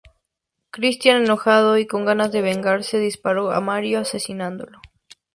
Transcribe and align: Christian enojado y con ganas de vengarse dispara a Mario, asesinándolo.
Christian 0.71 1.25
enojado 1.25 1.77
y 1.77 1.85
con 1.85 2.05
ganas 2.05 2.31
de 2.31 2.41
vengarse 2.41 2.97
dispara 2.97 3.55
a 3.55 3.61
Mario, 3.61 3.99
asesinándolo. 3.99 4.79